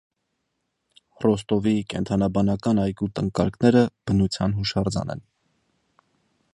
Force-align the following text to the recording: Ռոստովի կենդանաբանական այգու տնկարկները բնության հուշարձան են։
Ռոստովի 1.25 1.73
կենդանաբանական 1.93 2.81
այգու 2.85 3.11
տնկարկները 3.19 3.85
բնության 4.09 4.57
հուշարձան 4.61 5.15
են։ 5.17 5.25